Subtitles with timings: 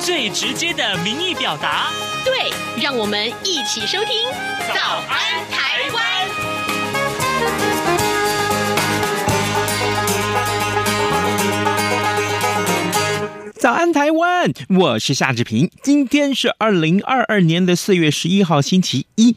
[0.00, 1.90] 最直接的民意表达。
[2.24, 2.50] 对，
[2.82, 4.28] 让我们一起收听
[4.74, 6.04] 《早安台湾》。
[13.58, 15.70] 早安台湾，我是夏志平。
[15.82, 19.34] 今天是二零二二年的四月十一号，星期一。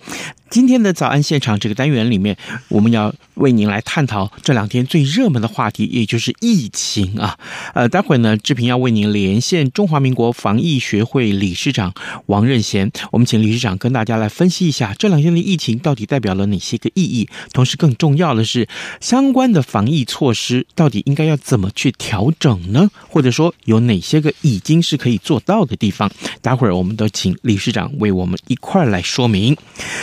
[0.50, 2.36] 今天的早安现场这个单元里面，
[2.70, 7.38] 我们要为您来探讨这两天最热门的话题，也就是疫情啊。
[7.76, 11.94] 呃，待会儿呢，志平要为您连线中华民国防疫学会理事长
[12.26, 18.68] 王任贤，我们请理事长跟大家来分析一下这两天的疫情到底代表了哪些个意义，同时更重要的是，
[19.00, 22.90] 相关的防疫措施到底应该要怎么去调整呢？
[23.08, 26.12] 或者说有哪些个已经是可以做到的地方？
[26.42, 29.56] 待会儿我们都请理事长为我们一块儿来说明，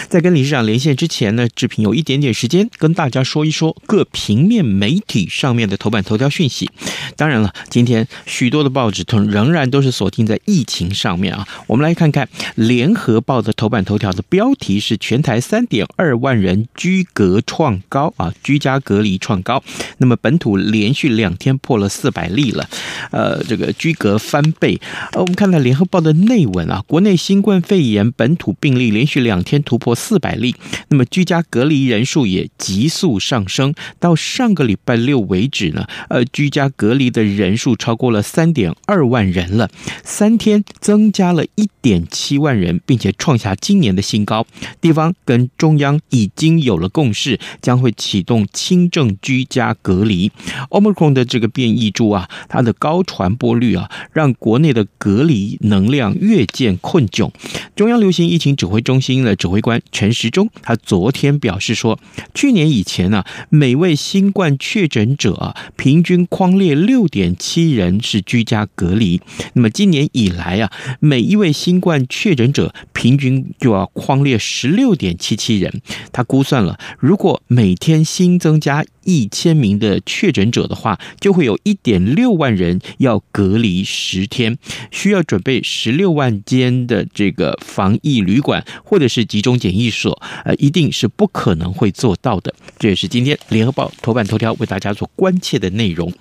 [0.09, 0.36] 在跟。
[0.37, 6.71] 理事长连线之前呢，志平有一点点时间跟大家说一说各平面媒体上面的头版头条讯息。
[7.17, 11.49] 当然了，今天许多的报纸都仍然都是锁定在疫情上面啊。
[11.67, 19.63] 我们来看看《联合报》的头版头条的标题是“全台三点二万人居隔创高啊，居家隔离创高”。
[19.97, 22.69] 那么本土连续两天破了四百例了，
[23.11, 24.79] 呃，这个居隔翻倍。
[25.13, 30.26] 呃，我们看到《联合报》的内文啊，国内新冠肺炎本土病例连续两天突破四百。
[30.27, 30.57] 百例，
[30.89, 33.73] 那么居家隔离人数也急速上升。
[34.01, 39.71] 到上个礼拜六为止呢，呃，居家隔离的人数超过了三点二万人了，
[40.03, 44.45] 三天增加了一点七万人，并且创下今年的新高。
[44.81, 50.33] 地方跟中央已经有了共识，将会启动轻症居家隔离。
[50.71, 57.31] Omicron 的这个变异株啊，它的高传播率啊，让国内的隔离能量越见困窘。
[57.77, 62.01] 中央流行疫情指挥中心的指挥官陈时钟，他昨天表示说，
[62.33, 69.21] 去年以前呢、每位新冠确诊者，平均框列六点七人是居家隔离。
[69.53, 75.83] 那么今年以来啊，每一位新冠确诊者平均就要框列十六点七七人。
[76.11, 84.59] 他估算了，如果每天新增加一千名的确诊者的话，就会有一点六万人要隔离十天，
[84.91, 90.21] 需要准备十六万间的这个防疫旅馆或者是集中检疫所。
[90.45, 92.53] 呃，一定是不可能会做到的。
[92.79, 96.13] 这也是今天联合报头版头条为大家所关切的内容。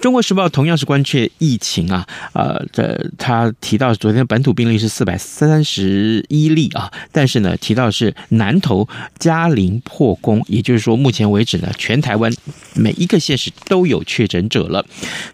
[0.00, 8.88] 中国时报同样是关切疫情啊，呃，这他提到昨天本土病例是四百三十一例啊，但是呢，提到是南投
[9.18, 12.32] 嘉陵破功，也就是说，目前为止呢，全台湾
[12.74, 14.84] 每一个县市都有确诊者了。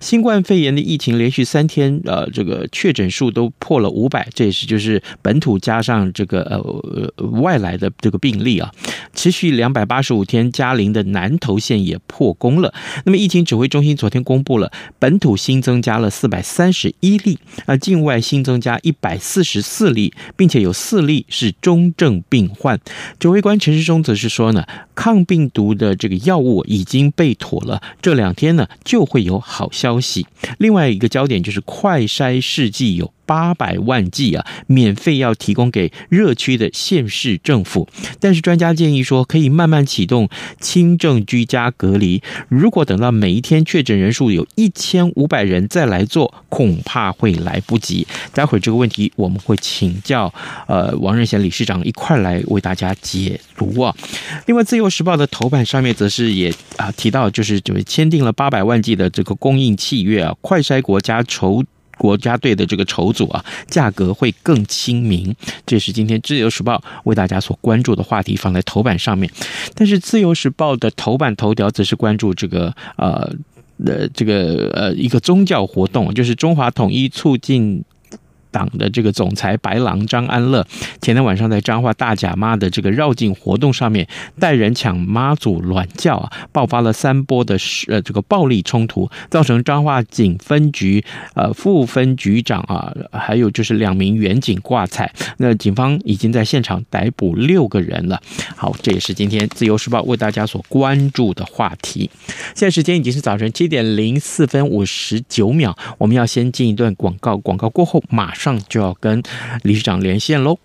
[0.01, 8.71] 新冠肺炎的疫情连续三天，呃，这个确诊数都破了五百，这也是就是本土加上这个呃外来的这个病例啊，
[9.15, 12.73] 持续两百八十五天，嘉陵的南投县也破功了。
[13.05, 22.81] 那么疫情指挥中心昨天公布了本土新增加了四百三十一例，啊，境外新增加一百四十四例，并且有四例是中症病患。
[23.19, 30.27] 指挥官陈时中则是说呢，抗病毒的这个药物已经备妥了，这两天呢就会有好消息。
[30.59, 33.13] 另外一个焦点就是快筛试剂有。
[33.27, 37.89] 八百万剂啊，免费要提供给热区的县市政府，
[38.21, 40.29] 但是专家建议说，可以慢慢启动
[40.61, 42.23] 轻症居家隔离。
[42.49, 48.07] 如果等到每一天确诊人人数有一千五百人再来做，恐怕会来不及。
[48.33, 50.33] 待会儿这个问题我们会请教
[50.69, 53.93] 呃王任贤理事长一块来为大家解读啊。
[54.47, 61.65] 另外，《自由时报》的头版上面则是也啊提到，就是就签订了八百万剂的这个供应契约啊，快筛国家筹。
[61.99, 65.35] 国家队的这个筹组啊，价格会更亲民，
[65.65, 69.31] 这是今天自由时报为大家所关注的话题，放在头版上面。
[69.75, 73.33] 但是自由时报的头版头条则是关注这个呃
[73.85, 77.85] 的这个呃一个宗教活动，就是中华统一促进。
[78.57, 80.67] 党的这个总裁白狼张安乐
[81.03, 84.09] 前天晚上在彰化大甲妈的这个绕境活动上面
[84.41, 87.59] 带人抢妈祖銮轿啊，爆发了三波的
[87.89, 91.05] 呃这个暴力冲突，造成彰化警分局
[91.35, 95.13] 呃副分局长啊，还有就是两名员警挂彩。
[95.37, 98.19] 那警方已经在现场逮捕六个人了。
[98.57, 102.09] 好，这也是今天自由时报为大家所关注的话题。
[102.55, 108.46] 现在时间已经是早晨七点零四分五十九秒，我们要先进一段广告，广告过后马上。
[108.47, 109.21] 上就要跟
[109.65, 110.59] 理事长连线喽。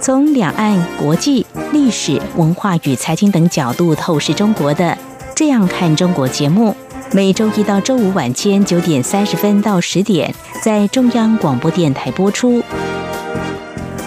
[0.00, 4.84] 从两岸、国际、历史文化与财经等角度透视中国的
[5.36, 6.74] 《这样看中国》节目，
[7.12, 12.60] 每周一到周五晚间九点三十分到十点在中央广播电台播出。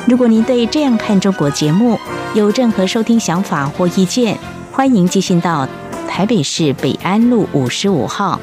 [0.06, 1.98] 如果您对《这样看中国》节目
[2.34, 4.38] 有任何收听想法或意见，
[4.74, 5.66] 欢迎寄信到
[6.10, 8.38] 台北市北安路五十五号，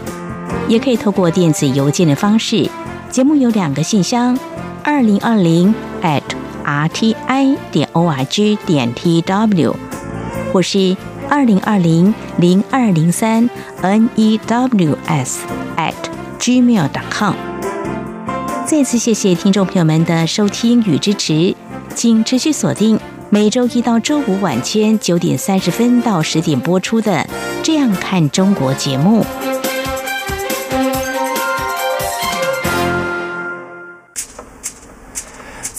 [0.69, 2.69] 也可以透过电子邮件的方式。
[3.11, 4.39] 节目有两个信箱：
[4.83, 6.23] 二零二零 at
[6.65, 9.77] r t i 点 o r g 点 t w，
[10.53, 10.97] 或是
[11.29, 13.49] 二零二零零二零三
[13.83, 15.41] n e w s
[15.77, 15.93] at
[16.39, 17.35] gmail.com。
[18.65, 21.55] 再次谢谢听众朋友们的收听与支持，
[21.95, 27.13] 请持续锁定每周一到周五晚间九点三十分到十点播出的
[27.63, 29.27] 《这样看中国》节目。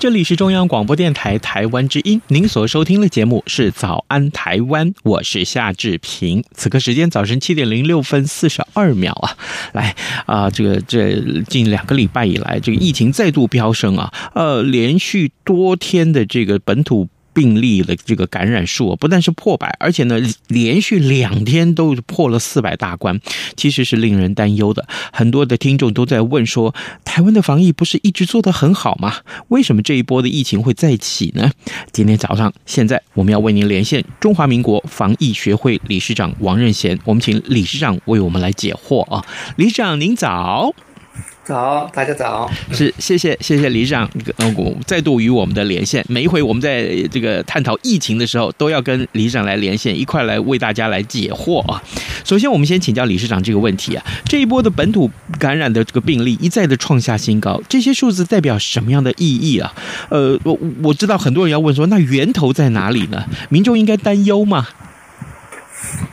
[0.00, 6.44] 这里是中央广播电台台湾之音，您所收听的节目是《早安台湾》，我是夏志平。
[6.54, 9.36] 此刻时间早晨七点零六分四十二秒啊，
[9.72, 17.08] 来啊、这个这近两个礼拜以来，这个疫情再度飙升啊，呃，连续多天的这个本土。
[17.38, 23.20] 病例的这个感染数不但是破百，而且呢，连续两天都破了四百大关，
[23.56, 24.88] 其实是令人担忧的。
[25.12, 26.74] 很多的听众都在问说，
[27.04, 29.18] 台湾的防疫不是一直做得很好吗？
[29.50, 31.52] 为什么这一波的疫情会再起呢？
[31.92, 39.24] 今天早上，现在我们要为您连线中华民国防疫学会理事长王任贤，我们请理事长为我们来解惑啊。
[39.54, 40.74] 理事长您早。
[41.48, 42.50] 早，大家早。
[42.70, 44.06] 是，谢谢，谢谢理事长，
[44.36, 44.54] 呃，
[44.84, 46.04] 再度与我们的连线。
[46.06, 51.82] 每一回我们在这个探讨疫情的时候，都要跟理事长来连线，一块来为大家来解惑啊。
[52.22, 59.72] 首先，我们先请教理事长这个问题啊，这一波的本土感染的这个病例一再的创下新高，这些数字代表什么样的意义啊？
[60.10, 63.24] 呃，我我知道很多人要问说，那源头在哪里呢？
[63.48, 64.68] 民众应该担忧吗？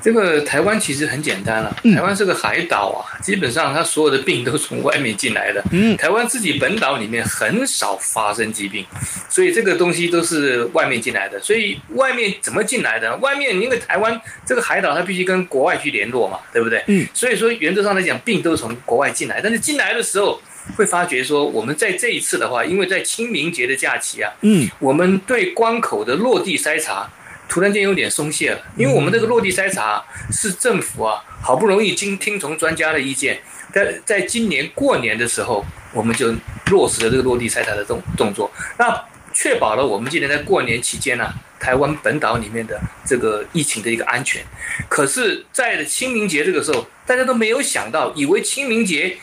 [0.01, 5.63] 这个台湾其实很简单了，台湾是个海岛啊，基本上它所有的病都从外面进来的。
[5.71, 8.85] 嗯，台湾自己本岛里面很少发生疾病，
[9.27, 11.39] 所以这个东西都是外面进来的。
[11.39, 13.15] 所以外面怎么进来的？
[13.17, 16.83] 外面因为台湾这个海岛，它必须跟国外去联络嘛，对不对？
[16.85, 20.39] 嗯，所以说原则上来讲，病都是从国外进来，但是进来的时候
[20.77, 27.09] 会发觉说，我们在这一次的话，因为在清明节的假期啊，嗯，我们对关口的落地筛查。
[27.47, 33.39] 突然间有点松懈了，因为我们这个落地筛查是政府啊，好不容易经听从专家的意见，
[33.73, 36.33] 在在今年过年的时候，我们就
[36.71, 39.03] 落实了这个落地筛查的动动作，那
[39.33, 44.43] 确保了我们今年在过年期间呢，台湾本岛里面的这个疫情的一个安全。
[44.89, 49.17] 可是，在清明节这个时候，大家都没有想到，以为清明节。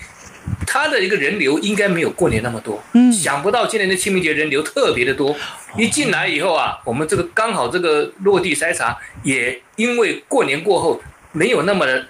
[0.66, 5.36] 他的一个人流应该没有过年那么多，嗯，想不到今年的清明节人流特别的多。
[5.76, 11.02] 一进来以后啊，我们这个刚好这个落地筛查也因为过年过后
[11.32, 12.06] 没有那么的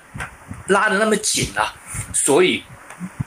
[0.68, 1.72] 拉的那么紧啊，
[2.12, 2.62] 所以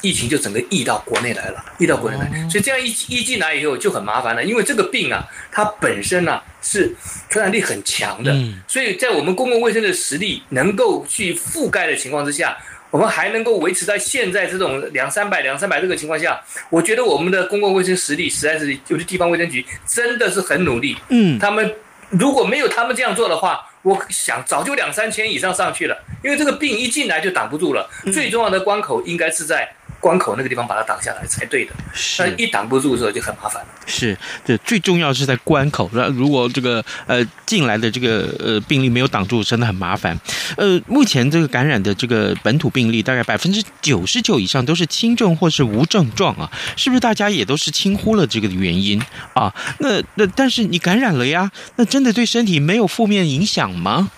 [0.01, 2.49] 疫情就整个溢到国内来了，溢到国内来。
[2.49, 6.93] 所以这样一一进来以后就很麻烦了，因为这个病啊，它本身啊是
[7.29, 8.33] 传染力很强的，
[8.67, 12.57] 所以在我们公共卫生的实力能够去覆盖的情况之下。
[12.91, 16.39] 我们还能够维持在现在这种两三百、两三百这个情况下，
[16.69, 20.95] 我觉得我们的公共卫生实力实在是，就是地方卫生局真的是很努力。
[21.09, 21.75] 嗯，他们
[22.09, 27.89] 如果没有他们这样做的话，我想早就两三千以上上去了，因为这个病一进来就挡不住了。
[28.13, 29.75] 最重要的关口应该是在。
[30.05, 31.71] 关口那个地方把它挡下来才对的，
[32.19, 33.69] 但一挡不住的时候就很麻烦了。
[33.87, 35.89] 是，对，最重要是在关口。
[35.93, 40.15] 那如果这个呃进来的这个呃病例没有挡住，真的很麻烦。
[40.57, 46.99] 呃，目前这个感染的这个本土病例大概百分之九十九以上都是轻症或是无症状啊，是不是？
[46.99, 49.01] 大家也都是轻忽了这个原因
[49.33, 49.51] 啊？
[49.79, 54.11] 那那但是你感染了呀，那真的对身体没有负面影响吗？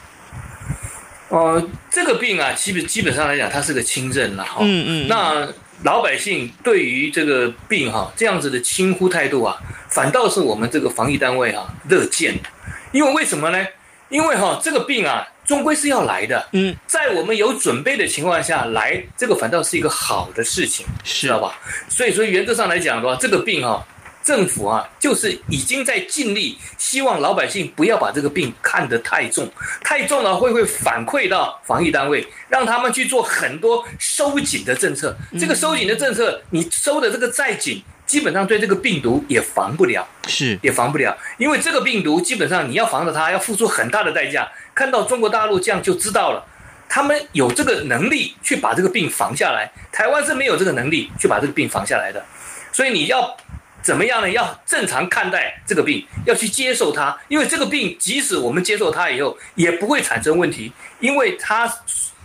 [1.29, 4.57] 呃，这个病啊，基本基本上来讲，它是个轻症了哈。
[4.59, 5.47] 嗯嗯，那。
[5.87, 9.55] 老百姓对于这个病哈这样子的轻忽态度啊，
[9.87, 12.49] 反倒是我们这个防疫单位哈乐见的，
[12.91, 13.65] 因为为什么呢？
[14.09, 21.57] 因为哈这个病啊终归是要来的，嗯，在我们有准备的情况下来，这个反倒是一个好的事情，知道吧？
[21.87, 23.87] 所以说原则上来讲的话，这个病哈。
[24.27, 29.49] 政府啊，就是已经在尽力，希望老百姓不要把这个病看得太重，
[29.81, 35.15] 太重了会会反馈到防疫单位，让他们去做很多收紧的政策。
[35.39, 44.51] 这个收紧的政策，你收的这个再紧，基本上对这个病毒也防不了，是也防不了，因为这个病毒基本上你要防着它，要付出很大的代价。
[44.75, 46.45] 看到中国大陆这样就知道了。
[46.89, 52.25] 他们有这个能力去把这个病防下来，台湾是没有这个能力去把这个病防下来的，
[52.73, 53.35] 所以你要
[53.87, 54.29] 怎么样呢？
[54.29, 61.73] 要正常看待这个病，要去接受它，因为这个病即使我们接受它以后，也不会产生问题，因为它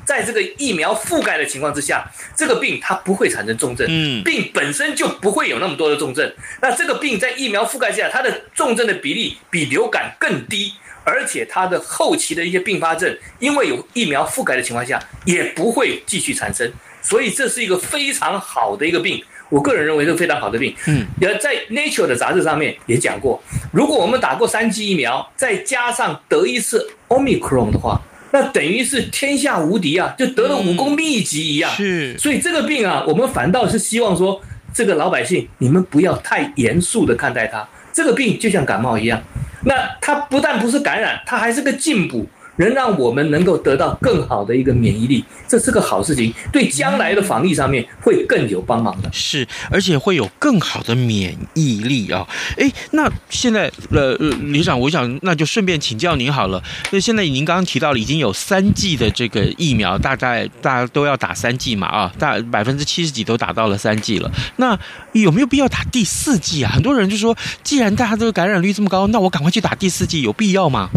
[0.05, 2.05] 在这个疫苗覆盖的情况之下，
[2.37, 10.75] 这个病它不会产生重症，嗯，病本身就不会有那么多的重症，那这个病在疫苗覆盖下，它的重症的比例比流感更低。
[11.05, 19.25] 而且它的后期的一些并发症，因为有疫苗覆盖的情况下，也不会继续产生，所以这是一个非常好的一个病。
[19.53, 20.75] 我个人认为是非常好的病。
[20.87, 23.39] 嗯，而在 Nature 的杂志上面也讲过，
[23.71, 28.01] 如果我们打过三剂疫苗，再加上得一次 Omicron 的话，
[28.33, 31.71] 那等于是天下无敌啊，就得了武功秘籍一样。
[31.73, 34.41] 是，所以这个病啊，我们反倒是希望说，
[34.73, 39.23] 这个老百姓你们不要太严肃的看待它，这个病就像感冒一样。
[39.67, 42.27] 那它不但不是感染，它还是个进补。
[42.57, 49.09] 能让我们能够得到更好的一个免疫力，这是个好事情，对将来的防疫上面会更有帮忙的。
[49.13, 52.27] 是，而且会有更好的免疫力啊！
[52.59, 56.63] 哎，那现在呃李，长，我想那就顺便请教您好了。
[56.91, 64.31] 那现在您刚刚提到了已经有三剂的这个疫苗，大概大家都要打三剂嘛啊，大百分之七十几都打到了三剂了。
[64.57, 64.79] 那
[65.13, 66.71] 有没有必要打第四剂啊？
[66.73, 70.91] 很多人就说，既然大家这个感染率这么高，那我赶快去打第四剂，有必要吗？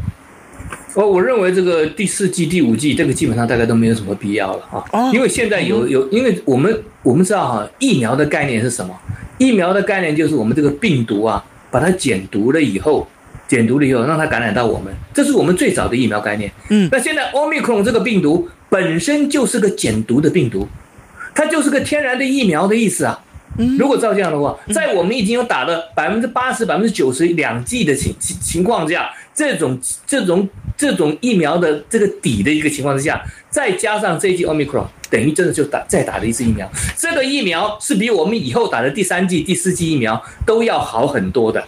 [0.96, 8.98] 我我认为这个第四季、第五季，这个基本上大概都没有什么必要了啊，因为现在有有，因为我们我们知道哈，疫苗的概念是什么？
[9.38, 13.06] 疫苗的概念就是我们这个病毒啊，把它减毒了以后，
[13.46, 16.50] 减毒了以后让它感染到我们，这是我们最早的疫苗概念。
[16.70, 20.66] 嗯，那现在 Omicron 这个病毒本身就是个减毒的病毒，
[21.36, 23.22] 它就是个天然的疫苗的意思啊。
[23.78, 36.70] 如果照这样的话，在我们已经有打了百分之八十、百分之九十两剂的情情情况下，这种这种这种疫苗的这个底的一个情况之下，再加上这一剂 Omicron，等于真的就打再打了一次疫苗。
[36.98, 41.64] 这个疫苗是比我们以后打的第三剂、第四剂疫苗都要好很多的。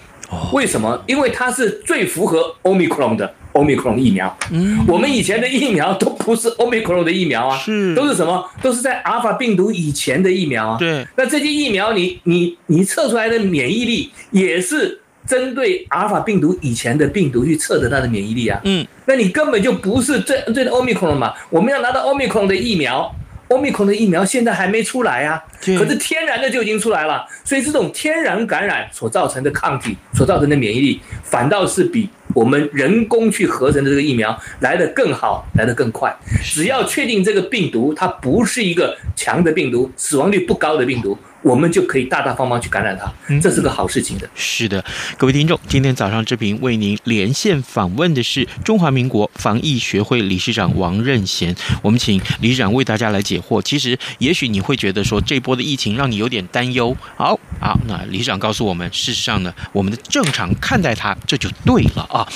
[0.51, 1.01] 为什么？
[1.07, 3.33] 因为它是最符合 Omicron 的。
[3.53, 8.47] Omicron 疫苗，嗯，我们以前的疫苗都不是 Omicron 的疫苗啊，是，都是什么？
[8.61, 10.77] 都是在阿尔法病毒以前的疫苗啊。
[10.77, 18.59] 对，那这些疫苗你，你你你测出来的免疫力也是针对阿尔法病毒以前的病毒去测得它的免疫力啊。
[18.63, 21.33] 嗯，那你根本就不是最最的 Omicron 嘛？
[21.49, 23.13] 我们要拿到 Omicron 的疫苗
[23.49, 32.09] ，Omicron 的疫苗现在还没出来啊，可是天然的就已经出来了，所以这种天然感染所造成的抗体所造成的免疫力，反倒是比。
[32.33, 36.15] 我们人工去合成的这个疫苗来得更好，来得更快。
[36.43, 41.17] 只要确定这个病毒它不是一个强的病毒，死亡率不高的病毒。
[41.43, 44.27] 我们就可以大大方方去感染它，这是个好事情的。
[44.35, 44.83] 是的，
[45.17, 51.55] 各位听众，今天早上这频为您连线访问的是中华民国防疫学会理事长王任贤。
[51.81, 53.61] 我们请理事长为大家来解惑。
[53.61, 56.95] 其实，也许你会觉得说这波的疫情让你有点担忧。
[57.15, 62.27] 好，好，那理事长告诉我们，事实上呢，我们的正常看待它，这就对了啊。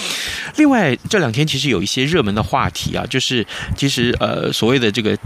[0.57, 5.17] 另外，这两天其实有一些热门的话题啊，就是其实呃所谓的这个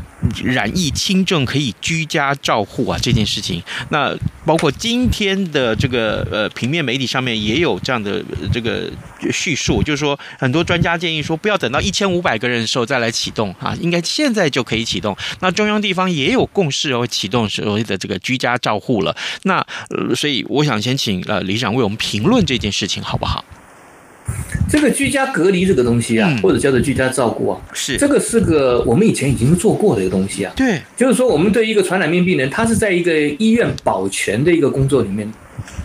[0.44, 3.62] 染疫轻症可以居家照护啊这件事情。
[3.90, 4.16] 那
[4.46, 8.90] 包括今天的这个呃平面媒体上面也有这样的这个
[9.32, 15.16] 叙述，就是说很多专家建议说不要等到一千五百个人的时候再来启动啊，应该现在就可以启动。
[15.40, 19.16] 那中央地方也有共识要启动所谓的这个居家照护了。
[19.44, 19.66] 那，
[20.16, 23.44] 所以我想先请呃李长为我们评论这件事情好不好？
[24.76, 30.52] 这个居家隔离这个东西啊，或者叫做居家照顾啊，是这个是个我们以前已经做过的一个东西啊。
[30.54, 35.32] 对，就是说我们对一个传染病病人，他是在一个医院保全的一个工作里面，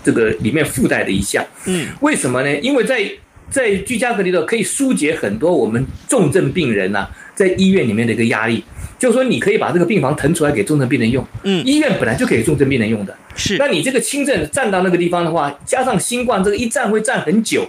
[0.02, 1.46] 这个里面附带的一项。
[1.66, 2.58] 嗯，为什么呢？
[2.58, 3.08] 因为在
[3.48, 8.64] 在居家隔离的可以疏解很多我们重症病人呐，在医院里面的一个压力。
[8.98, 11.24] 就是说，你可以把这个病房腾出来给重症病人用。
[11.44, 13.16] 嗯，医院本来就可以重症病人用的。
[13.36, 17.68] 是，那你这个轻症站到那个地方的话，加上新冠这个一站会站很久。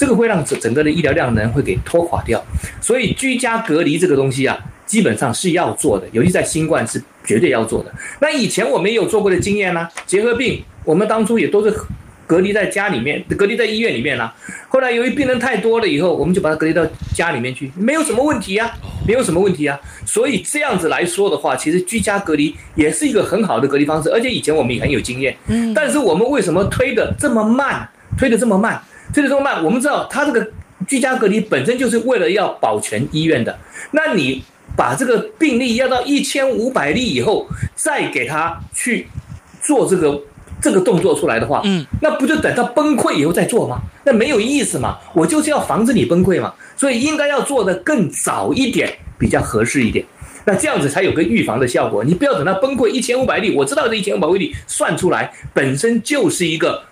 [0.00, 2.42] 这个会让整整个的医疗量能会给拖垮掉，
[2.80, 7.92] 所以居家隔离这个东西啊，基本上是要做的，尤其在新冠是绝对要做的。
[8.18, 11.70] 那以前我们也有做过的经验呢、啊，结核病我们当初也都是
[12.26, 14.34] 隔离在家里面，隔离在医院里面了、啊。
[14.70, 16.82] 后来由于病人太多了以后，我们就把它隔离到
[17.14, 18.72] 家里面去，没有什么问题啊，
[19.06, 19.78] 没有什么问题啊。
[20.06, 25.36] 所以这样子来说的话，其实居家隔离也是一个很好的隔离方式，而且以前我们也很有经验。
[25.48, 27.86] 嗯，但是我们为什么推得这么慢？
[28.16, 28.80] 推得这么慢？
[29.12, 29.64] 推得这么慢？
[29.64, 30.50] 我们知道他这个
[30.86, 33.58] 居家隔离本身就是为了要保全医院的，
[33.90, 34.42] 那你。
[34.76, 39.06] 把这个病例要到一千五百例以后，再给他去
[39.60, 40.18] 做这个
[40.62, 43.82] 这个动作出来的话，嗯，那不就等到崩溃以后再做吗？
[44.04, 44.96] 那没有意思嘛。
[45.12, 50.06] 我就是要防止你崩溃嘛，所以应该要做的更早一点，比较合适一点。
[50.44, 52.02] 那这样子才有个预防的效果。
[52.04, 56.84] 你不要等到崩溃一千五百例，我知道这一千五百例算出来本身就是一个。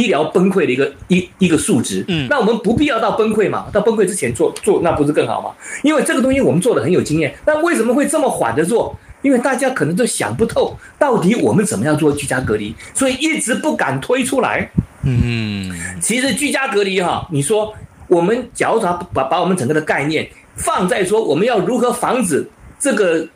[0.00, 5.50] 医疗崩溃的一个一一个数值，嗯，那我们不必要到崩溃嘛，到崩溃之前做做，那不是更好吗？
[5.82, 8.98] 因为这个东西我们做的很有经验，那为什么会这么缓着做？
[9.20, 14.70] 因为大家可能都想不透，到底我们怎么样做居家隔离，所以一直不敢推出来。
[15.02, 17.74] 嗯，其实居家隔离哈，你说
[18.08, 20.26] 我们假如说把把我们整个的概念
[20.56, 23.28] 放在说我们要如何防止这个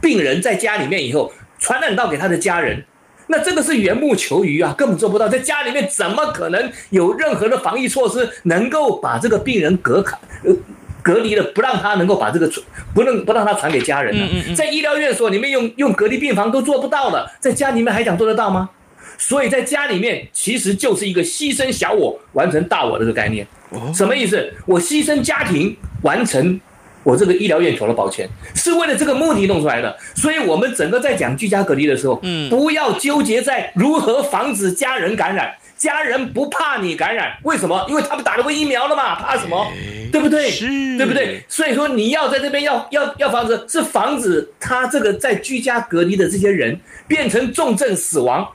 [0.00, 2.82] 病人在家里面以后传染到给他的家人。
[3.28, 5.28] 那这个是缘木求鱼啊，根本做不到。
[5.28, 10.54] 在家里面怎么可能有任何的防疫措施能够把这个病人隔开、呃
[11.02, 14.54] 隔离了，不让他能够把这个传，不能不让他传给家人呢？
[14.56, 18.68] 在医疗院所里面用用隔离病房都做不到了，在家里面还想做得到吗？
[19.16, 23.46] 所以在家里面其实就是一个牺牲小我完成大我的这个概念。
[23.94, 24.52] 什么意思？
[24.66, 26.60] 我牺牲家庭完成。
[27.06, 37.86] 我这个医疗院所的保全是为了这个目的弄出来的，所以我们整个在讲居家隔离的时候，嗯，不要纠结在如何防止家人感染，家人不怕你感染，为什么？
[37.88, 39.70] 因为他们打了过疫苗了嘛，怕什么？
[40.10, 40.50] 对不对？
[40.50, 41.44] 是，对不对？
[41.48, 48.48] 所以说你要在这边要要要防止，是防止他这个在居家隔离的这些人变成重症死亡，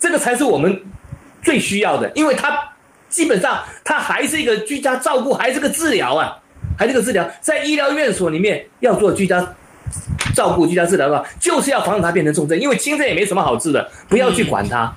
[0.00, 0.82] 这个才是我们
[1.40, 2.72] 最需要的，因为他
[3.08, 6.38] 基本上他还是一个居家照顾，还是个治疗啊。
[6.82, 9.54] 还这个治疗，在医疗院所里面要做居家
[10.34, 14.92] 照顾、居家治疗的话，就是要防止它变成重症，因为轻症也没什么好治的，不要去管它，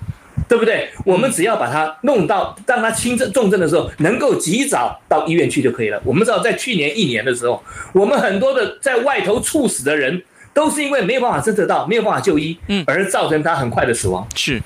[0.48, 0.89] 对不对？
[1.06, 6.01] 我们只要把它弄到，让它轻症、重症的时候，能够及早到医院去就可以了。
[6.03, 10.24] 我们知道，在去年一年的时候，我们很多的在外头猝死的人，
[10.55, 14.27] 都是因为没有办法侦测到，没有办法就医，嗯，而造成他很快的死亡。
[14.33, 14.59] 是。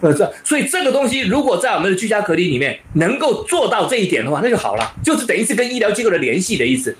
[0.00, 6.96] 呃，这所以这个东西如果在我们的居家隔离里面能够做到这一点的话，那就好了，就是等于是跟医疗机构的联系的意思。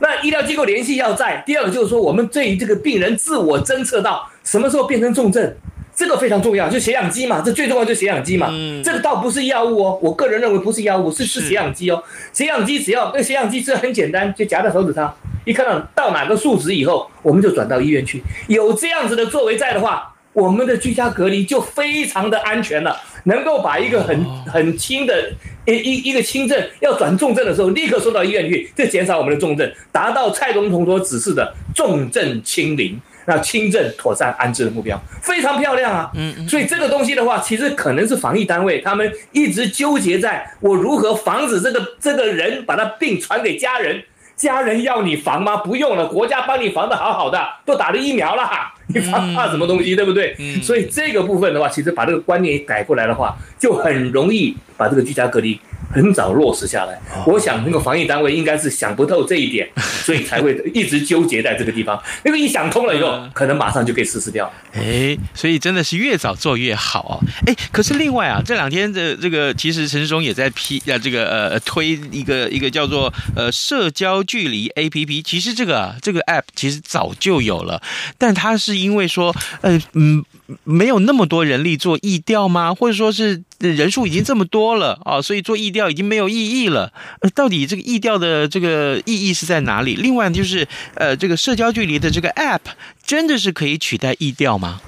[0.00, 5.54] 那医疗机构联系要在，第二个就是说，我们对于这个病人自我侦测到什么时候变成重症，
[5.96, 8.48] 这个非常重要，就血氧机嘛，这最重要就是血氧机嘛。
[8.50, 12.02] 嗯，这个倒不是药物哦，我个人认为不是药物，是是血氧机哦。
[12.32, 18.22] 血氧机只要那血氧机是很简单，就夹在手指上，一看到到哪个数值以后，我们就转到医院去。
[18.48, 20.11] 有这样子的作为在的话。
[20.32, 25.30] 我们的居家隔离就非常的安全了，能够把一个很很轻的
[25.66, 36.10] 一一一个轻症要转重症的时候，立刻送到医院去，这减少我们的重症，达到蔡总统所指示的重症清零，那轻症妥善安置的目标，非常漂亮啊。
[36.14, 44.02] 嗯，所以这个东西的话，其实可能是防疫单位他们一直纠结在我如何防止这个这个人把他病传给家人。
[44.42, 45.58] 家人要你防吗？
[45.58, 48.42] 不用了，国家帮你防的好好的，都打了疫苗了，
[48.88, 50.34] 你防怕什么东西，对不对？
[50.60, 55.58] 所以这个部分的话，其实把这个观念改过来的话，就很容易把这个居家隔离。
[55.92, 59.68] 很早落实下来，我想那个防疫单位应该是想不透这一点，
[60.04, 62.02] 所以才会一直纠结在这个地方。
[62.24, 64.50] 那个一想通了以后，可能马上就可以实施掉。
[64.72, 67.14] 哎，所以真的是越早做越好哦。
[67.46, 75.22] 哎，可是另外啊，这两天的这个其实陈时中也在批啊，这个呃推一个一个叫做呃社交距离 APP。
[75.22, 77.82] 其实这个这个 App 其实早就有了，
[78.16, 80.24] 但它是因为说呃嗯
[80.64, 82.74] 没有那么多人力做疫调吗？
[82.74, 83.42] 或者说是？
[83.70, 86.92] 人数已经这么多了啊，所以做意调已经没有意义了。
[87.20, 89.94] 呃，到底这个意调的这个意义是在哪里？
[89.94, 92.60] 另外就是，呃，这个社交距离的这个 App
[93.04, 94.80] 真的是可以取代意调吗？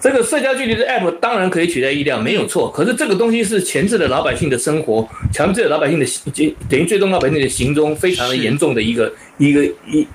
[0.00, 2.70] 这个社交距离的 App 当然可以取代疫调，没有错。
[2.70, 10.06] 可是这个东西是钳制了老百姓的生活，强制了老百姓的行，等于最终老百姓的行踪非常的严重的一个一个一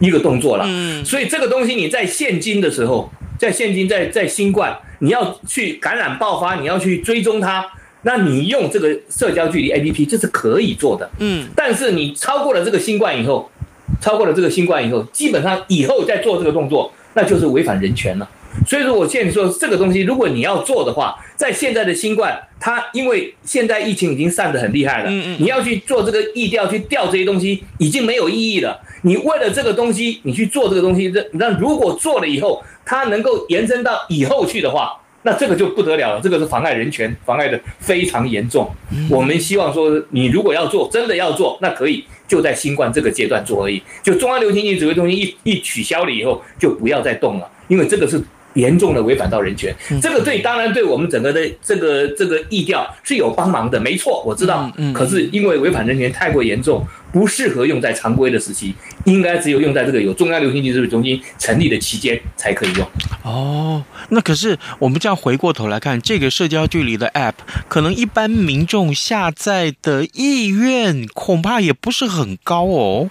[0.00, 0.64] 一个动作了。
[0.66, 4.76] 嗯，所以这个东西你在现今的时候，在现今在在新冠。
[5.02, 7.66] 你要去感染爆发，你要去追踪它，
[8.02, 11.48] 那你用这个社交距离 APP 这是可以做的，嗯。
[11.56, 13.50] 但是你超过了这个新冠以后，
[13.98, 18.28] 超过了这个新冠以后，基本上以后再做这个动作，那就是违反人权了。
[18.66, 28.78] 所以说，我现在说，这个东西如果你要做的话，在现在的新冠，它因为现在疫情已经散得很厉害了，嗯嗯，你要去做这个疫调去调这些东西，已经没有意义了。
[29.02, 38.70] 你为了这个东西，你去做这个东西，这那如果做了以后，它能够延伸到以后去的话，那这个就不得了了，这个是妨碍人权，妨碍的非常严重。
[39.08, 43.82] 我们希望说，你如果要做，真的要做，那可以就在新冠这个阶段做而已。
[44.02, 48.22] 就中央流行疫情指挥中心一一取消了以后，就不要再动了，因为这个是。
[48.54, 54.70] 严重的违反到人权，这个对当然对我们整个的这个这个疫调是有帮忙的，没错，我知道。
[54.92, 62.86] 可是因为违反人权太过严重，不适合用在常规的时期，应该只有用在这个有中央流行疫情中心成立的期间才可以用。
[63.22, 67.34] 哦，那可是我们这样回过头来看，这个社交距离的 App，
[67.68, 73.10] 可能一般民众下载的意愿恐怕也不是很高哦。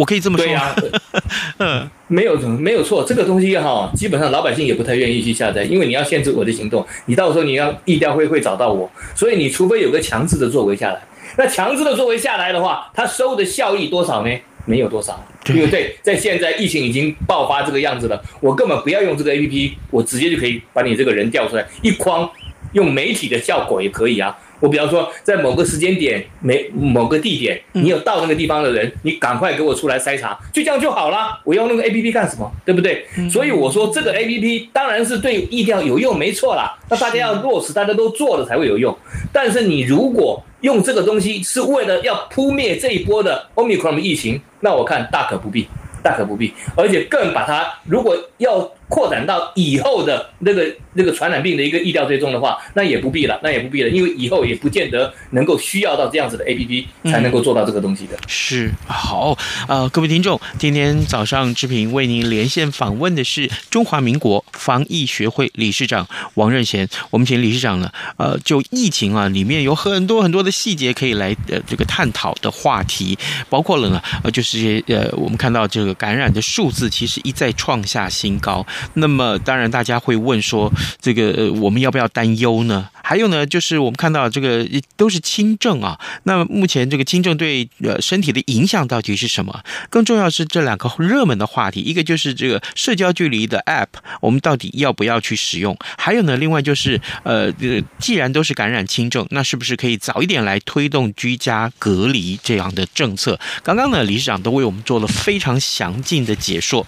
[0.00, 0.74] 我可以这么说，对呀，
[1.60, 11.02] 嗯，没有没有错，这个东西哈，基本上老百姓也不太愿意去下载，因为你要限制我的行动，你到时候你要疫调会会找到我，所以你除非有个强制的作为下来，
[11.36, 14.34] 那强制的作为下来的话，它收的效益多少呢？
[14.64, 15.94] 没有多少，对不对？
[16.02, 22.26] 在现在疫情已经爆发这个样子了，我根本不要用这个 APP，我直接就可以把你这个人调出来，一框
[22.72, 24.34] 用媒体的效果也可以啊。
[24.60, 31.40] 我比方说，在某个时间点、每某个地点，你有到那个地方的人，你赶快给我出来筛查，就这样就好了。
[31.44, 32.50] 我要那个 APP 干什么？
[32.64, 33.06] 对不对？
[33.30, 36.78] 所以我说这个 APP 当然是对疫调有用，没错啦。
[36.88, 38.96] 那大家要落实，大家都做了才会有用。
[39.32, 45.66] 但是你如果用这个东西是为了要扑灭这一波的 Omicron 的疫情，那我看大可不必。
[46.02, 58.18] 大可不必，而且更把它，如果要扩展到以后的那个那个传染病的一个疫调追踪的话，那也不必了，那也不必了，因为以后也不见得能够需要到这样子的 APP 才能够做到这个东西的。
[58.26, 73.16] 是好，呃，各位听众，今天早上志平为您连线访问的是中华民国防疫学会理事长王任贤，我们请理事长呢，呃，就疫情啊里面有很多很多的细节可以来呃这个探讨的话题，
[73.48, 75.94] 包括了呢，呃，就是呃我们看到这个。
[76.00, 82.88] 感染的数字其实一再创下新高，那么当然大家会问说，这个我们要不要担忧呢？
[83.02, 84.64] 还有呢，就是我们看到这个
[84.96, 89.62] 都是轻症啊，那目前这个轻症对呃身体的影响到底是什么？
[89.88, 93.88] 更重要是这两个热门的话题，一个就是这个社交距离的 App，
[94.20, 95.76] 我们到底要不要去使用？
[95.98, 97.52] 还有呢，另外就是呃，
[97.98, 103.40] 既然都是感染轻症，那是不是可以早一点来推动居家隔离这样的政策？
[103.64, 106.86] 刚刚呢，理事长都为我们做了非常详尽的解说。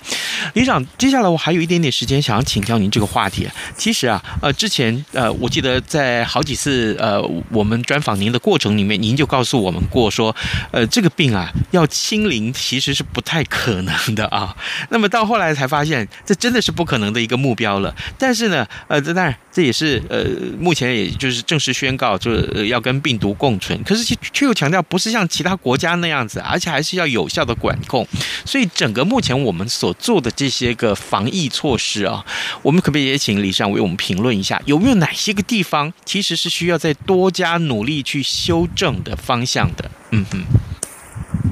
[0.54, 3.48] 理事长，接下来我还有一点点时间，想请教您这个话题。
[3.76, 10.34] 其实啊，呃，之前呃，我记得在好几次呃，我们专访您的过程里面，您就告诉我们过说，
[10.70, 14.56] 呃，这个病啊，要清零其实是不太可能的啊。
[14.90, 17.94] 那么到后来才发现，这真的是不可能的一个目标了。
[18.16, 20.24] 但是呢，呃，这当然这也是呃，
[20.58, 23.78] 目前也就是正式宣告，就是要跟病毒共存。
[23.84, 28.06] 可是却又强调，不是像其他国家那样子，而且还是要有效的管控。
[28.46, 32.24] 所以整个目前我们所做的这些个防疫措施啊，
[32.62, 39.90] 我们可不可以也请理事长为我们评论一下，有没有哪些个地方其实是需要再多加努力去修正的方向的？
[40.12, 40.42] 嗯哼，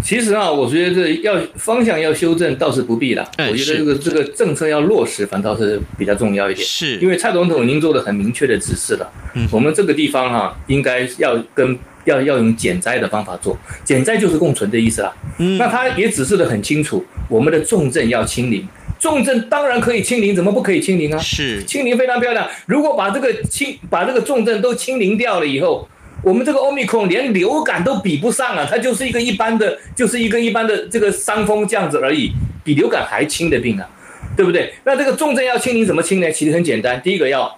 [0.03, 3.29] 其实啊，我觉得这要方向要修正倒是不必了。
[3.39, 6.67] 我觉得这个这个政策要落实，反倒是比较重要一点。
[6.67, 9.13] 是因为蔡总统已经做了很明确的指示了。
[9.35, 11.79] 嗯，我们这个地方哈、啊，应该要跟。
[12.07, 15.15] 要要用减灾的方法做，减灾就是共存的意思啦。
[15.37, 18.67] 嗯，那他也指示的很清楚，我们的重症要清零，
[18.99, 21.19] 重症当然可以清零，怎么不可以清零啊？
[21.19, 22.49] 是清零非常漂亮。
[22.65, 25.87] 如果把这个清把这个重症都清零掉了以后，
[26.23, 33.89] 我们这个奥密克连流感都比不上啊，它就是一个一般的，就是一个一般的这个伤风这样子而已，比流感还轻的病啊，
[34.37, 34.73] 对不对？
[34.85, 36.31] 那这个重症要清零怎么清呢？
[36.31, 37.57] 其实很简单，第一个要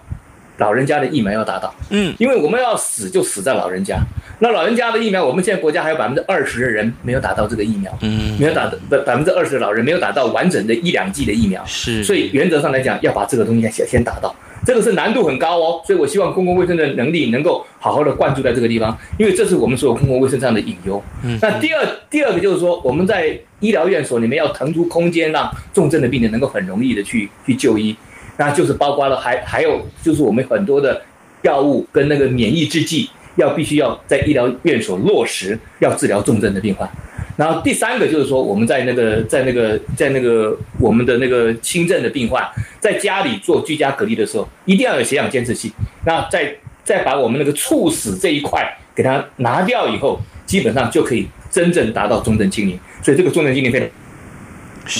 [0.57, 3.97] 老人家的疫苗要打到，嗯，因为我们要死就死在老人家。
[4.39, 21.01] 那老人家的疫苗，我们现在国家还有百分之二十的人没有打到这个疫苗，嗯，没有打的百分之二十的老人没有打到完整的一两剂的疫苗，是，所以原则上来讲，要把这个东西先先打到，这个是难度很高哦，所以我希望公共卫生的能力能够好好的灌注在这个地方，因为这是我们所有公共卫生上的隐忧。
[21.23, 27.95] 嗯，那第二第二个就是说，我们在医疗院所里面要腾出空间，让重症的病人能够很容易的去去就医，
[28.37, 31.01] 那就是包括了还还有就是我们很多的
[31.41, 33.09] 药物跟那个免疫制剂。
[33.35, 36.87] 要必须要在医疗院所落实，要治疗重症的病患。
[37.35, 42.47] 然后第三个就是说，我们在那个在那个在那个我们的那个轻症的病患，
[42.79, 45.73] 在家里做居家隔离的时候，一定要有血氧监测器。
[46.05, 52.79] 那再再把我们那个猝死这一块给它拿掉以后，基本上就可以真正达到重症清零。
[53.01, 53.89] 所以这个重症清零非常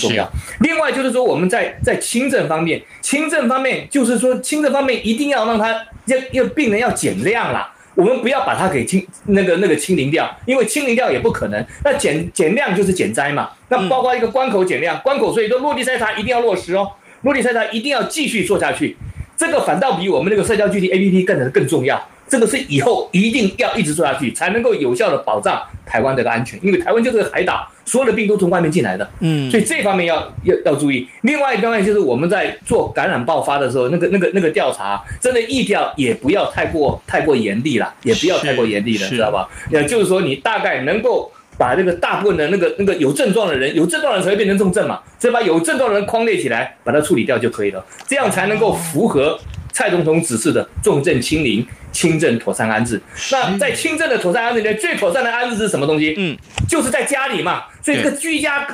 [0.01, 0.27] 重要。
[0.61, 5.71] 另外就是说，我们在在轻症方面，轻症方面就是说轻症方面一定要让他
[6.05, 7.72] 要要病人要减量啦。
[7.95, 11.65] 我们不要把它给清那个那个清零掉，因为清零掉也不可能。
[11.83, 13.49] 那减减量就是减灾嘛。
[13.69, 18.97] 那包括一个关口减量，关口所以说落地筛查一定要落实哦，落地筛查一定要继续做下去。
[19.35, 22.01] 这个反倒比我们那个社交距离 APP 更更重要。
[22.33, 26.59] 这个是以后一定要一直做下去，才能够有效的保障台湾这个安全。
[26.63, 29.07] 因为台湾就是个海岛，所有的病都从外面进来的。
[29.19, 31.07] 嗯，所以这方面要要要注意。
[31.21, 39.47] 另外一方面就是我们在做感染爆发的时候，那个那个那个调查，真的疫调也不要太过太过严厉了，也不要太过严厉了，知道吧？
[39.69, 49.39] 也就是说，你大概能够把那个大部分的那个那个有症状的人，有症状的人才会变成重症嘛，所以把有症状的人框列起来，把它处理掉就可以了，这样才能够符合
[49.73, 51.67] 蔡总统指示的重症清零。
[51.93, 52.99] 轻症妥善安置，
[53.31, 56.15] 那在轻症的妥善安置里面，最妥善的安置是什么东西？
[56.17, 56.35] 嗯，
[56.67, 57.65] 就是在家里嘛。
[57.83, 58.67] 所以这个居家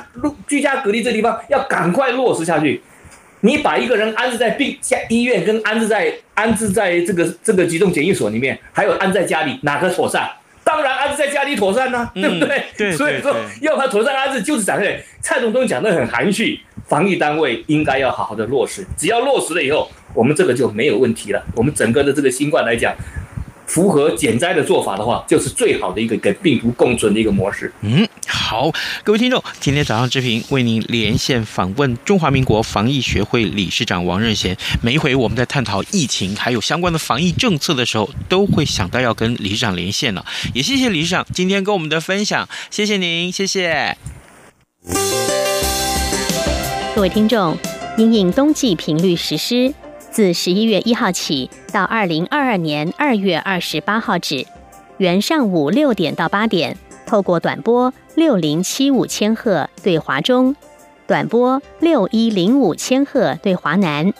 [0.48, 2.80] 居家隔离这地方要赶快落实下去。
[3.40, 10.26] 你把一个人安置在病家医院，跟安置在安置在这个这个集中检疫所里面，还有安在家里，哪个妥善？
[10.64, 12.64] 当然安置在家里妥善呢、啊，对不对？
[12.78, 12.92] 对。
[12.92, 14.98] 所以说要把妥善安置，就是展开。
[15.20, 16.58] 蔡总统讲的很含蓄，
[16.88, 19.90] 防疫单位应该要好好的落实，只要落实了以后。
[20.14, 21.42] 我们这个就没有问题了。
[21.54, 22.94] 我们整个的这个新冠来讲，
[23.66, 27.72] 符合减灾的做法的话，就是最好的一个跟病毒共存的一个模式。
[27.82, 28.72] 嗯，好，
[29.04, 34.56] 各位听众，今天早上之平为您连线访问中华民国防疫学会理事长王任贤。
[34.82, 40.26] 每一回我们在探讨疫情还有相关的防疫政策的时候，都会想到要跟理事长连线了。
[40.52, 43.96] 也谢谢理事长今天跟我们的分享，谢谢您，谢谢。
[46.96, 47.56] 各位听众，
[47.96, 49.72] 因应冬季频率实施。
[50.10, 54.44] 自十一月一号起到二零二二年二月二十八号止，
[54.98, 60.56] 原上午六点到八点，透过短波六零七五千赫对华中，
[61.06, 64.12] 短波六一零五千赫对华南，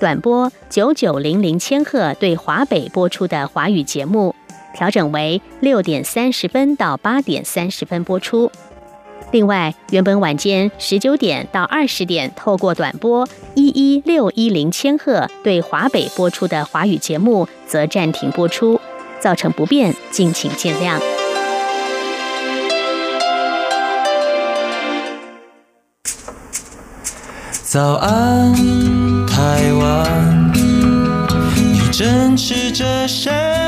[0.00, 4.34] 短波九九零零千赫对华北播出的华语节目，
[4.74, 8.50] 调整为六点三十分到八点三十分播出。
[9.30, 18.80] 另外，原本晚间十九点到二十点透过短波一一六一零千赫对华北播出的华语节目，则暂停播出，
[19.20, 20.98] 造成不便，敬请见谅。
[27.64, 28.54] 早安，
[29.26, 33.67] 台湾，你正吃着什么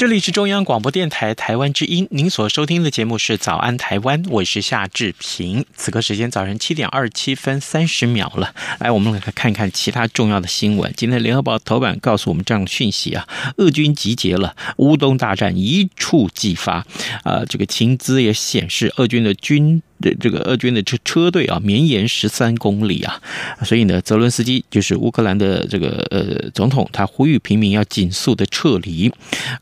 [0.00, 5.62] 这里是中央广播电台台湾之音，您所收听的节目是《早安台湾》，我是夏志平。
[5.76, 10.90] 此刻时间早晨七点二十七分三十秒了，来，我们来看看其他重要的新闻。
[10.96, 16.86] 今天《联合报》头版告诉我们这样的讯息啊：俄军集结了，乌东大战一触即发。
[17.24, 19.82] 呃，这个情资也显示，俄军的军。
[20.00, 23.20] 这这个俄军的车车队啊，绵延十三公里啊，
[23.64, 29.12] 所以呢，泽伦斯基就是乌克兰的这个呃总统，他呼吁平民要尽速的撤离。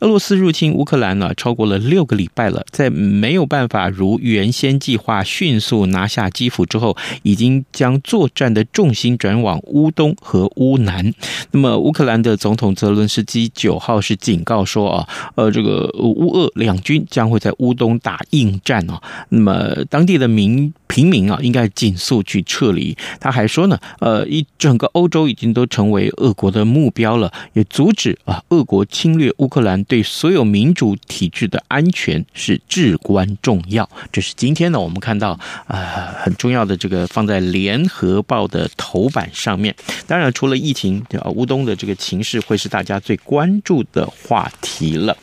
[0.01, 11.12] 俄罗斯入侵乌克兰呢，超过了六个礼拜了，在没有办法如原先计划迅速拿下基辅之后，已经将作战的重心转往乌东和乌南。
[11.51, 19.03] 那么，乌克兰的总统泽伦斯基九号是警告说啊，呃，这个乌俄两军将会在乌东打硬战啊。
[19.31, 20.27] 那么，当地的。
[20.28, 22.96] 民平民啊，应该尽速去撤离。
[23.20, 33.88] 他还说呢，呃，一整个欧洲已经都成为俄国的目标了，也阻止啊，俄国侵略乌克兰，对所有民主体制的安全是至关重要。
[34.12, 39.74] 这是今天呢，我们看到啊、很重要的这个放在联合报的头版上面。
[40.06, 45.16] 当然，除了疫情，啊，乌东的这个情势会是大家最关注的话题了。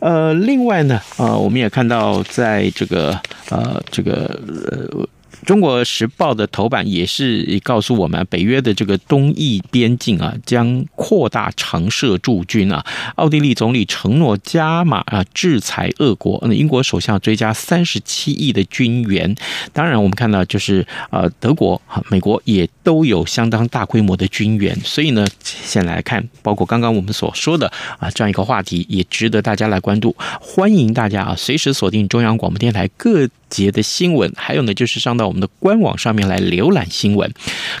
[0.00, 5.08] 呃，另外呢，呃，我们也看到，在这个呃，这个呃。
[5.44, 12.84] 中国时报的头版也是告诉我们，北约的这个东翼边境啊，将扩大常设驻军啊。
[13.16, 16.42] 奥地利总理承诺加码啊，制裁俄国。
[16.48, 19.32] 那英国首相追加三十七亿的军援。
[19.72, 21.80] 当然，我们看到就是呃，德国、
[22.10, 24.72] 美国也都有相当大规模的军援。
[24.84, 27.66] 所以呢，先来看，包括刚刚我们所说的
[27.98, 30.14] 啊，这样一个话题，也值得大家来关注。
[30.40, 37.32] 欢迎大家啊，随时锁定中央广播电台各节的新闻，还有呢，就是上到我们的官网上面来浏览新闻。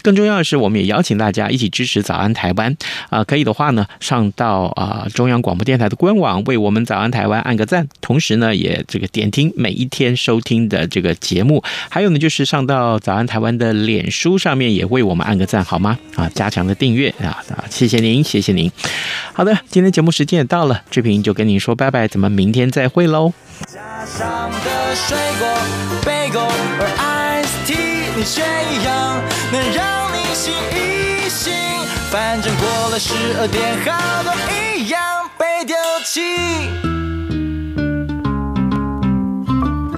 [0.02, 2.76] 更重要的是，我们也邀请大家一起支持早安台湾
[3.10, 7.86] 啊、可以的话呢，上到啊、中央广播电台的官网，为我们早安台湾按个赞。
[8.00, 11.62] 同时呢，也这个点听每一天收听的这个节目。
[11.88, 15.98] 还有呢，就是上到早安台湾的脸书上面，也会为我们按个赞，好吗？
[16.14, 17.64] 啊，加强的订阅啊啊！
[17.68, 18.72] 谢谢您，谢谢您。
[19.34, 23.34] 好的，今天节目时间也到了，志平就跟您说拜拜，咱们明天再会喽。
[32.10, 34.32] 反正过了十二点，好多
[34.74, 34.98] 一样
[35.36, 37.05] 被丢弃。